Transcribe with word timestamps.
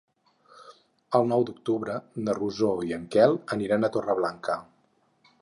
El 1.19 1.29
nou 1.31 1.45
d'octubre 1.49 1.99
na 2.23 2.35
Rosó 2.39 2.71
i 2.89 2.97
en 2.99 3.05
Quel 3.17 3.37
aniran 3.59 3.83
a 3.83 3.93
Torreblanca. 3.99 4.59